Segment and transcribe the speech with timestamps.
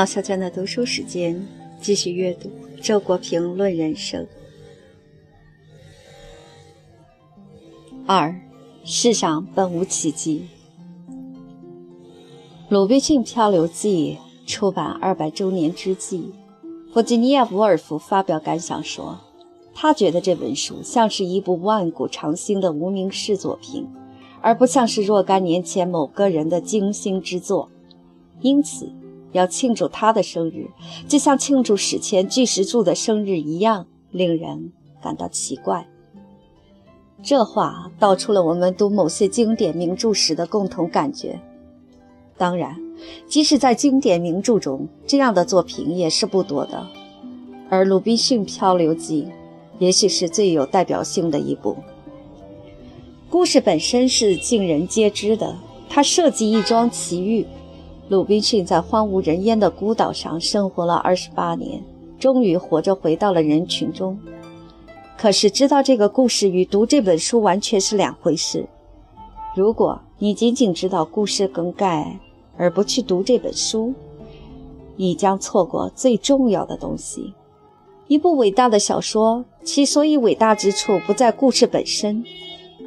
[0.00, 1.46] 毛小娟的读书时间，
[1.78, 2.48] 继续阅读
[2.82, 4.24] 《周国平论人生》。
[8.06, 8.34] 二，
[8.82, 10.48] 世上本无奇迹。
[12.70, 14.16] 《鲁滨逊漂流记》
[14.50, 16.32] 出版二百周年之际，
[16.94, 19.20] 弗吉尼亚·伍尔夫发表感想说，
[19.74, 23.86] 他觉得这本书像是一部万古长新的无名氏作品，
[24.40, 27.68] 而不像是若干年前某个人的精心之作。
[28.40, 28.90] 因此，
[29.32, 30.68] 要庆祝他的生日，
[31.08, 35.86] 就像庆祝史前巨石柱的生日一样，令人感到奇怪。
[37.22, 41.38] 这话道出了我们读某些经典名著时的共同感觉。
[42.38, 42.74] 当然，
[43.28, 46.86] 即使在经典名著中，这样的作品也是不多的。
[47.68, 49.24] 而《鲁滨逊漂流记》
[49.78, 51.76] 也许是最有代表性的一部。
[53.28, 55.56] 故事本身是尽人皆知的，
[55.88, 57.46] 它涉及一桩奇遇：
[58.10, 61.80] 鲁滨逊在荒无人烟的孤岛上生活了二十八年，
[62.18, 64.18] 终于活着回到了人群中。
[65.16, 68.66] 可是，知道这个故事与读这本书完全是两回事。
[69.54, 72.18] 如果你仅仅知道故事梗概，
[72.56, 73.94] 而不去读这本书，
[74.96, 77.32] 你将错过最重要的东西。
[78.08, 82.24] 一部伟大的小说，其所以伟大之处不在故事本身，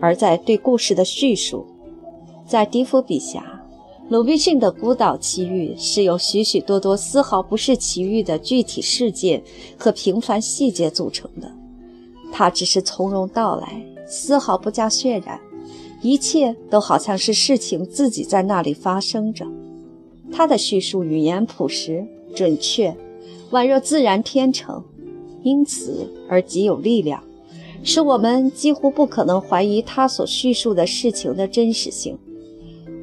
[0.00, 1.64] 而在对故事的叙述。
[2.44, 3.51] 在笛福笔下，
[4.12, 9.42] 鲁滨逊的孤岛奇遇是由许许多多丝毫不是奇遇的具体事件
[9.78, 11.50] 和平凡细节组成的。
[12.30, 15.40] 他只是从容道来，丝毫不加渲染，
[16.02, 19.46] 一切都好像是事情自己在那里发生着。
[20.30, 22.94] 他的叙述语言朴实准确，
[23.50, 24.84] 宛若自然天成，
[25.42, 27.24] 因此而极有力量，
[27.82, 32.18] 使我们几乎不可能怀疑他所叙述的事情的真实性。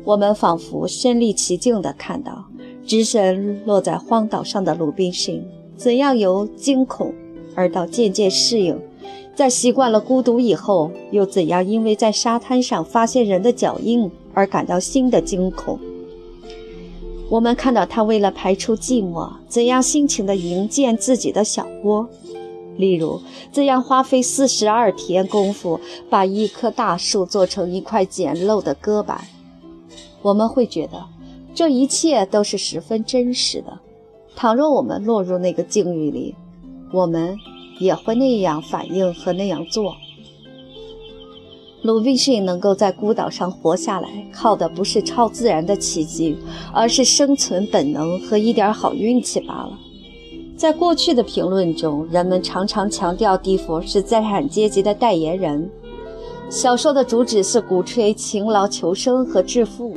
[0.05, 2.45] 我们仿佛身临其境地看到，
[2.85, 5.43] 只身落在荒岛上的鲁滨逊
[5.75, 7.13] 怎样由惊恐
[7.55, 8.79] 而到渐渐适应，
[9.35, 15.79] 在习惯了孤独以后，又怎样因为在沙滩上发现人的脚印而感到新的惊恐。
[17.29, 22.09] 我们看到他为了排除寂寞，怎样辛勤地营建自己的小窝，
[22.77, 23.21] 例如
[23.51, 25.79] 怎样花费四十二天功夫
[26.09, 29.21] 把一棵大树做成一块简陋的搁板。
[30.21, 31.05] 我们会觉得
[31.53, 33.79] 这一切都是十分真实的。
[34.35, 36.35] 倘若我们落入那个境遇里，
[36.93, 37.37] 我们
[37.79, 39.95] 也会那样反应和那样做。
[41.81, 46.37] 鲁滨逊能够在孤岛上活下来，靠的不是超自然的奇迹，
[46.73, 49.79] 而是生存本能和一点好运气罢了。
[50.57, 55.69] 在过去的评论中，人们常常强调蒂佛是资产阶级的代言人。
[56.49, 59.95] 小说的主旨是鼓吹勤劳求生和致富。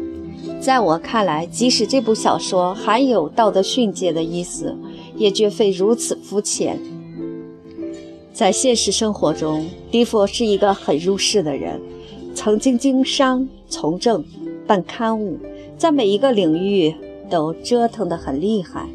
[0.61, 4.77] 在我看来，即使这部小说含有道德训诫的意思，
[5.17, 6.79] 也绝非如此肤浅。
[8.35, 11.81] 在现实生活中，迪佛是一个很入世的人，
[12.35, 14.23] 曾经经商、从政、
[14.67, 15.39] 办刊物，
[15.79, 16.95] 在每一个领域
[17.31, 18.87] 都折腾得很厉害，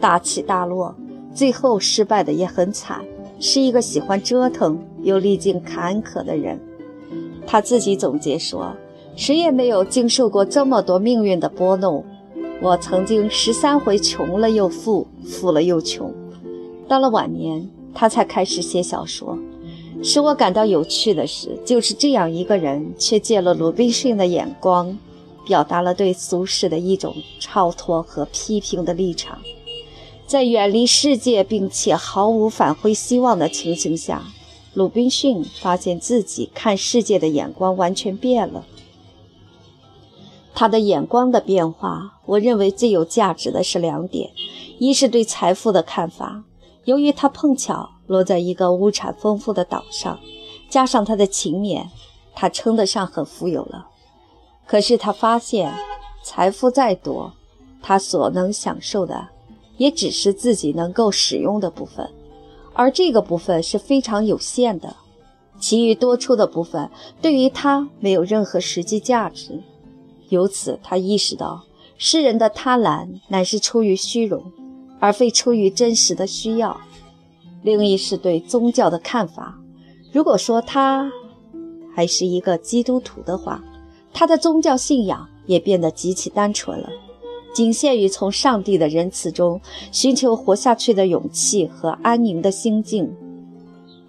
[0.00, 0.94] 大起大落，
[1.34, 3.04] 最后失败的也很惨，
[3.38, 6.58] 是一个喜欢折腾又历经坎坷的人。
[7.46, 8.74] 他自己总结说
[9.16, 12.04] ：“谁也没有经受过这么多命运的拨弄。
[12.60, 16.12] 我曾经十三回穷了又富，富了又穷，
[16.88, 17.68] 到了晚年。”
[17.98, 19.38] 他才开始写小说。
[20.02, 24.98] 使我感到有趣的是，就是这样一个人，却借了鲁滨逊的眼光，
[25.46, 29.38] 表达了对俗世的一种超脱和批评的立场。
[30.26, 34.22] 在远离世界并且毫无返回希望的情形下，
[34.76, 38.66] 鲁滨逊发现自己看世界的眼光完全变了。
[40.54, 44.30] 他的眼光的变化，我认为最有价值的是两点：
[44.78, 46.44] 一是对财富的看法。
[46.84, 50.20] 由于他碰巧落在一个物产丰富的岛上，
[50.68, 51.86] 加上他的勤勉，
[52.34, 53.88] 他称得上很富有了。
[54.66, 55.72] 可是他发现，
[56.22, 57.32] 财富再多，
[57.80, 59.26] 他所能享受的
[59.78, 62.10] 也只是自己能够使用的部分，
[62.76, 64.94] 而这个部分是非常有限的。
[65.58, 66.90] 其余多出的部分
[67.20, 69.62] 对于他没有任何实际价值。
[70.28, 71.64] 由此，他意识到，
[71.96, 74.52] 诗人的贪婪乃是出于虚荣。
[74.98, 76.74] 而非出于真实的需要。
[77.62, 79.58] 另一是对宗教的看法。
[80.10, 81.12] 如果说他
[81.94, 83.62] 还是一个基督徒的话，
[84.14, 86.88] 他的宗教信仰也变得极其单纯了，
[87.56, 89.58] 仅限于从上帝的仁慈中
[89.90, 93.10] 寻求活下去的勇气和安宁的心境。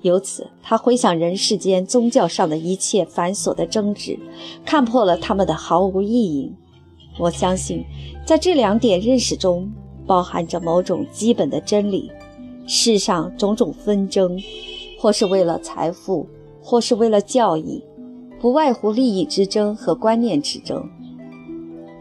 [0.02, 4.20] 由此，他回想人世间宗教上的一切繁琐的争执，
[4.66, 6.52] 看破了他们的毫无意义。
[7.18, 7.86] 我相信，
[8.26, 9.72] 在这两点认识中。
[10.06, 12.10] 包含着某种基本的真理。
[12.66, 14.42] 世上种种纷争，
[14.98, 16.26] 或是为了财富，
[16.62, 17.84] 或是为了教义，
[18.40, 20.90] 不外乎利益之争和观念之争。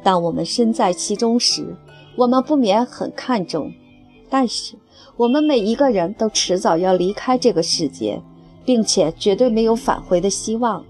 [0.06, 1.76] 当我们身在其中时，
[2.14, 3.72] 我们不免很看重。
[4.30, 4.76] 但是，
[5.16, 8.22] 我们每一个人都迟早要离开这个世界，
[8.64, 10.84] 并且绝对没有返回的希望。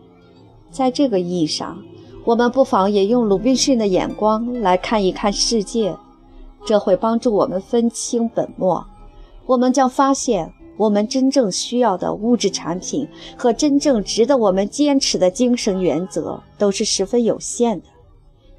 [0.71, 1.83] 在这个意义上，
[2.27, 5.97] 我们不妨也用鲁滨逊的眼光来看一看世界，
[6.67, 8.87] 这会帮助我们分清本末。
[9.47, 17.87] 我们将发现，我们真正需要的物质产品和真正值得我们坚持的精神原则都是十分有限的。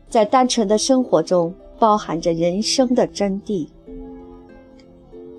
[0.09, 3.67] 在单纯的生活中，包含着人生的真谛。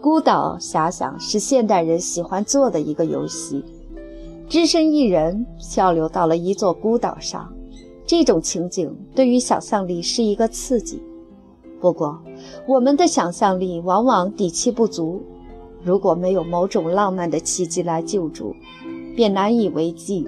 [0.00, 3.65] 孤岛遐想是现代人喜欢做的一个游戏。
[4.49, 7.53] 只身一人漂流到了一座孤岛上，
[8.06, 11.03] 这种情景对于想象力是一个刺激。
[11.81, 12.19] 不过，
[12.67, 15.23] 我们的想象力往往底气不足。
[15.82, 18.55] 如果没有某种浪漫的契机来救助，
[19.14, 20.26] 便难以为继。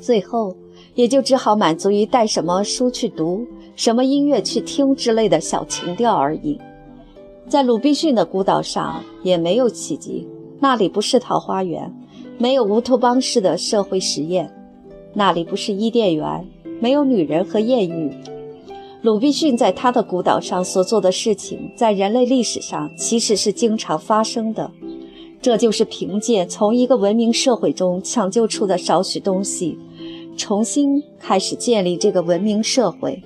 [0.00, 0.54] 最后，
[0.94, 6.60] 也就只好满足于带什么书去读、什么音乐去听之类的小情调而已。
[7.48, 10.26] 在鲁滨逊的孤岛上，也没有奇迹，
[10.60, 11.94] 那里不是桃花源，
[12.38, 14.46] 没有乌托邦式的社会实验；
[15.12, 16.46] 那里不是伊甸园，
[16.80, 18.10] 没有女人和艳遇。
[19.02, 24.70] 鲁滨逊在他的孤岛上所做的事情，在人类历史上其实是经常发生的。
[25.42, 29.78] 这就是凭借从一个文明社会中抢救出的少许东西，
[30.36, 33.22] 重新开始建立这个文明社会。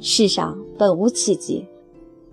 [0.00, 1.66] 世上本无奇迹，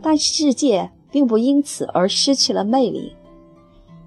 [0.01, 3.13] 但世界并不因此而失去了魅力。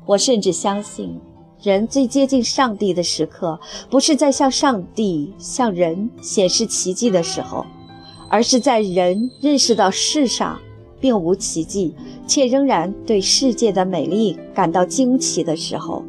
[0.06, 1.18] 我甚至相信，
[1.62, 3.58] 人最接近上帝的时刻，
[3.90, 7.64] 不是在向上帝、向人显示奇迹的时候。
[8.30, 10.60] 而是在人认识到世上
[11.00, 11.94] 并无奇迹，
[12.26, 16.04] 且仍然对世界的美丽感到惊奇的时候。